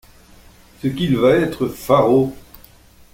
Ce 0.81 0.87
qu'il 0.87 1.15
va 1.17 1.35
être 1.35 1.67
faraud! 1.67 2.35